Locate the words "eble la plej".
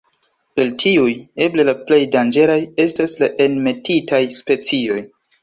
1.47-1.99